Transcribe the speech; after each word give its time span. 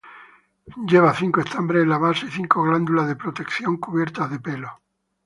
Lleva 0.89 1.13
cinco 1.13 1.41
estambres 1.41 1.83
en 1.83 1.89
la 1.89 1.99
base 1.99 2.25
y 2.25 2.31
cinco 2.31 2.63
glándulas 2.63 3.07
de 3.07 3.15
protección 3.15 3.77
cubiertas 3.77 4.31
de 4.31 4.39
pelo. 4.39 4.81